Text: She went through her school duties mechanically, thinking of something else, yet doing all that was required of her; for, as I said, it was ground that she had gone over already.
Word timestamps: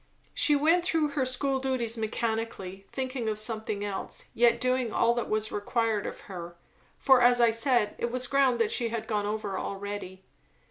She 0.33 0.55
went 0.55 0.83
through 0.83 1.09
her 1.09 1.25
school 1.25 1.59
duties 1.59 1.95
mechanically, 1.95 2.87
thinking 2.91 3.29
of 3.29 3.37
something 3.37 3.85
else, 3.85 4.29
yet 4.33 4.59
doing 4.59 4.91
all 4.91 5.13
that 5.13 5.29
was 5.29 5.51
required 5.51 6.07
of 6.07 6.21
her; 6.21 6.55
for, 6.97 7.21
as 7.21 7.39
I 7.39 7.51
said, 7.51 7.93
it 7.99 8.09
was 8.09 8.25
ground 8.25 8.57
that 8.57 8.71
she 8.71 8.89
had 8.89 9.05
gone 9.05 9.27
over 9.27 9.59
already. 9.59 10.23